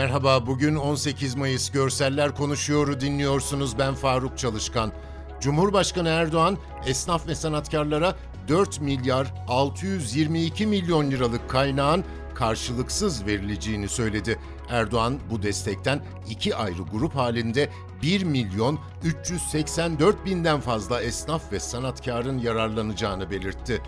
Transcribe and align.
Merhaba, 0.00 0.46
bugün 0.46 0.76
18 0.76 1.34
Mayıs 1.34 1.70
Görseller 1.70 2.34
Konuşuyor'u 2.34 3.00
dinliyorsunuz. 3.00 3.78
Ben 3.78 3.94
Faruk 3.94 4.38
Çalışkan. 4.38 4.92
Cumhurbaşkanı 5.40 6.08
Erdoğan, 6.08 6.58
esnaf 6.86 7.26
ve 7.26 7.34
sanatkarlara 7.34 8.16
4 8.48 8.80
milyar 8.80 9.34
622 9.48 10.66
milyon 10.66 11.10
liralık 11.10 11.50
kaynağın 11.50 12.04
karşılıksız 12.34 13.26
verileceğini 13.26 13.88
söyledi. 13.88 14.38
Erdoğan 14.70 15.18
bu 15.30 15.42
destekten 15.42 16.02
iki 16.30 16.56
ayrı 16.56 16.82
grup 16.92 17.16
halinde 17.16 17.70
1 18.02 18.24
milyon 18.24 18.78
384 19.04 20.26
binden 20.26 20.60
fazla 20.60 21.02
esnaf 21.02 21.52
ve 21.52 21.60
sanatkarın 21.60 22.38
yararlanacağını 22.38 23.30
belirtti. 23.30 23.82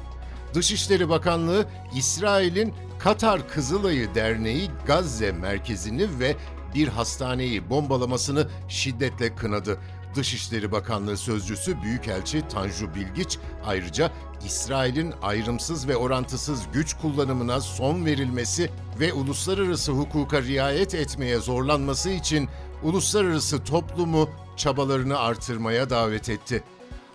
Dışişleri 0.55 1.09
Bakanlığı, 1.09 1.67
İsrail'in 1.95 2.75
Katar 2.99 3.49
Kızılayı 3.49 4.15
Derneği 4.15 4.71
Gazze 4.87 5.33
merkezini 5.33 6.21
ve 6.21 6.37
bir 6.75 6.89
hastaneyi 6.89 7.71
bombalamasını 7.71 8.49
şiddetle 8.69 9.35
kınadı. 9.35 9.79
Dışişleri 10.15 10.73
Bakanlığı 10.73 11.17
Sözcüsü 11.17 11.83
Büyükelçi 11.83 12.49
Tanju 12.49 12.95
Bilgiç 12.95 13.39
ayrıca 13.67 14.13
İsrail'in 14.47 15.15
ayrımsız 15.23 15.89
ve 15.89 15.97
orantısız 15.97 16.63
güç 16.73 16.95
kullanımına 16.95 17.61
son 17.61 18.05
verilmesi 18.07 18.71
ve 19.01 19.13
uluslararası 19.13 19.93
hukuka 19.93 20.43
riayet 20.43 20.95
etmeye 20.95 21.39
zorlanması 21.39 22.11
için 22.11 22.49
uluslararası 22.83 23.65
toplumu 23.65 24.29
çabalarını 24.57 25.19
artırmaya 25.19 25.91
davet 25.91 26.29
etti. 26.29 26.63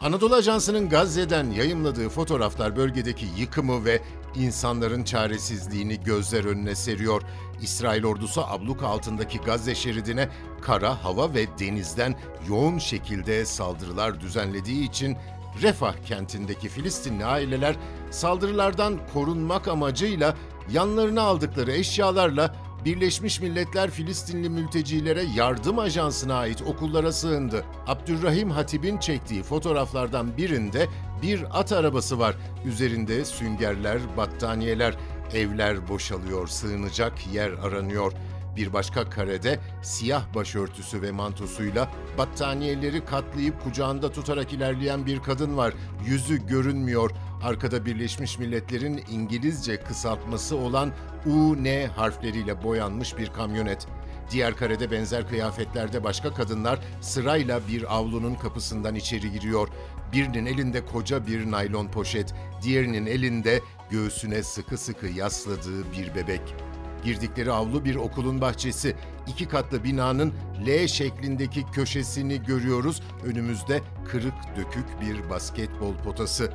Anadolu 0.01 0.35
Ajansı'nın 0.35 0.89
Gazze'den 0.89 1.51
yayımladığı 1.51 2.09
fotoğraflar 2.09 2.75
bölgedeki 2.75 3.25
yıkımı 3.37 3.85
ve 3.85 4.01
insanların 4.35 5.03
çaresizliğini 5.03 6.03
gözler 6.03 6.45
önüne 6.45 6.75
seriyor. 6.75 7.21
İsrail 7.61 8.05
ordusu 8.05 8.41
abluka 8.41 8.87
altındaki 8.87 9.37
Gazze 9.37 9.75
şeridine 9.75 10.29
kara, 10.61 11.03
hava 11.03 11.33
ve 11.33 11.45
denizden 11.59 12.15
yoğun 12.49 12.77
şekilde 12.77 13.45
saldırılar 13.45 14.21
düzenlediği 14.21 14.89
için 14.89 15.17
Refah 15.61 15.93
kentindeki 16.05 16.69
Filistinli 16.69 17.25
aileler 17.25 17.75
saldırılardan 18.11 18.99
korunmak 19.13 19.67
amacıyla 19.67 20.35
yanlarına 20.71 21.21
aldıkları 21.21 21.71
eşyalarla 21.71 22.55
Birleşmiş 22.87 23.41
Milletler 23.41 23.91
Filistinli 23.91 24.49
mültecilere 24.49 25.23
yardım 25.35 25.79
ajansına 25.79 26.35
ait 26.35 26.61
okullara 26.61 27.11
sığındı. 27.11 27.65
Abdurrahim 27.87 28.51
Hatib'in 28.51 28.97
çektiği 28.97 29.43
fotoğraflardan 29.43 30.37
birinde 30.37 30.87
bir 31.21 31.59
at 31.59 31.71
arabası 31.71 32.19
var. 32.19 32.35
Üzerinde 32.65 33.25
süngerler, 33.25 33.99
battaniyeler, 34.17 34.95
evler 35.33 35.89
boşalıyor, 35.89 36.47
sığınacak 36.47 37.13
yer 37.33 37.51
aranıyor. 37.51 38.13
Bir 38.57 38.73
başka 38.73 39.09
karede 39.09 39.59
siyah 39.81 40.35
başörtüsü 40.35 41.01
ve 41.01 41.11
mantosuyla 41.11 41.91
battaniyeleri 42.17 43.05
katlayıp 43.05 43.63
kucağında 43.63 44.11
tutarak 44.11 44.53
ilerleyen 44.53 45.05
bir 45.05 45.19
kadın 45.19 45.57
var. 45.57 45.73
Yüzü 46.05 46.47
görünmüyor. 46.47 47.11
Arkada 47.43 47.85
Birleşmiş 47.85 48.39
Milletler'in 48.39 49.03
İngilizce 49.11 49.83
kısaltması 49.83 50.55
olan 50.55 50.91
UN 51.25 51.87
harfleriyle 51.95 52.63
boyanmış 52.63 53.17
bir 53.17 53.27
kamyonet. 53.27 53.87
Diğer 54.31 54.55
karede 54.55 54.91
benzer 54.91 55.27
kıyafetlerde 55.27 56.03
başka 56.03 56.33
kadınlar 56.33 56.79
sırayla 57.01 57.61
bir 57.67 57.95
avlunun 57.95 58.35
kapısından 58.35 58.95
içeri 58.95 59.31
giriyor. 59.31 59.67
Birinin 60.13 60.45
elinde 60.45 60.85
koca 60.85 61.27
bir 61.27 61.51
naylon 61.51 61.87
poşet, 61.87 62.33
diğerinin 62.63 63.05
elinde 63.05 63.61
göğsüne 63.89 64.43
sıkı 64.43 64.77
sıkı 64.77 65.07
yasladığı 65.07 65.91
bir 65.91 66.15
bebek. 66.15 66.55
Girdikleri 67.03 67.51
avlu 67.51 67.85
bir 67.85 67.95
okulun 67.95 68.41
bahçesi. 68.41 68.95
İki 69.27 69.47
katlı 69.47 69.83
binanın 69.83 70.33
L 70.67 70.87
şeklindeki 70.87 71.65
köşesini 71.71 72.43
görüyoruz. 72.43 73.01
Önümüzde 73.25 73.81
kırık 74.11 74.33
dökük 74.57 75.01
bir 75.01 75.29
basketbol 75.29 75.93
potası. 76.05 76.51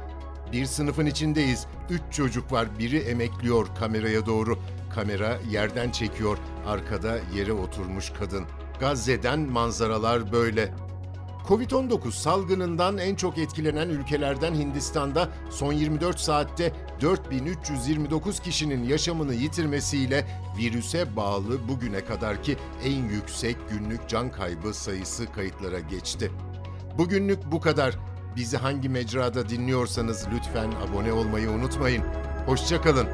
Bir 0.53 0.67
sınıfın 0.67 1.07
içindeyiz. 1.07 1.67
Üç 1.91 2.03
çocuk 2.11 2.53
var. 2.53 2.79
Biri 2.79 2.99
emekliyor 2.99 3.67
kameraya 3.79 4.27
doğru. 4.27 4.59
Kamera 4.95 5.39
yerden 5.51 5.91
çekiyor. 5.91 6.39
Arkada 6.67 7.19
yere 7.35 7.53
oturmuş 7.53 8.11
kadın. 8.11 8.45
Gazze'den 8.81 9.41
manzaralar 9.41 10.33
böyle. 10.33 10.73
Covid-19 11.49 12.13
salgınından 12.13 12.99
en 12.99 13.15
çok 13.15 13.39
etkilenen 13.39 13.89
ülkelerden 13.89 14.55
Hindistan'da 14.55 15.29
son 15.51 15.73
24 15.73 16.21
saatte 16.21 16.73
4329 17.01 18.41
kişinin 18.41 18.85
yaşamını 18.85 19.35
yitirmesiyle 19.35 20.27
virüse 20.59 21.17
bağlı 21.17 21.69
bugüne 21.69 22.05
kadarki 22.05 22.57
en 22.85 23.05
yüksek 23.09 23.57
günlük 23.71 24.09
can 24.09 24.33
kaybı 24.33 24.75
sayısı 24.75 25.33
kayıtlara 25.33 25.81
geçti. 25.81 26.31
Bugünlük 26.99 27.53
bu 27.53 27.61
kadar. 27.61 27.99
Bizi 28.37 28.57
hangi 28.57 28.89
mecrada 28.89 29.49
dinliyorsanız 29.49 30.27
lütfen 30.35 30.71
abone 30.73 31.13
olmayı 31.13 31.51
unutmayın. 31.51 32.03
Hoşçakalın. 32.47 33.09